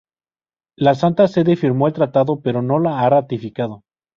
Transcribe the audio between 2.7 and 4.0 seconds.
lo ha ratificado.